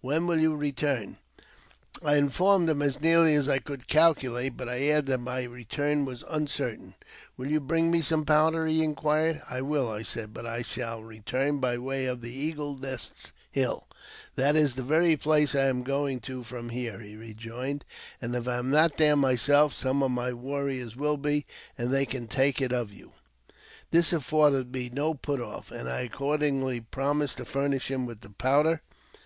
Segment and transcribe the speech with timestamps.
[0.00, 1.18] When will you return?"
[2.02, 5.42] I informed him as nearly as I could calculate, but I added I that my
[5.42, 6.94] return was uncertain.
[7.36, 9.40] ["Will you bring me some powder?" he inquired.
[9.40, 9.44] S98 AUTOBIOGBAPHY OF JAMES P.
[9.44, 13.32] BECEWOUETH." I will," I said;*' but I shall return by way of the Eagle's Nest
[13.50, 13.86] Hill."
[14.36, 18.56] That's the very place I am going to from here," he rejoined;*' and, if I
[18.56, 21.44] am not there myself, some of my warriors will be,
[21.76, 23.12] and they can take it of you.''
[23.90, 28.30] This afforded me no put off, and I accordingly promised to iurnish him with the
[28.30, 28.80] powder.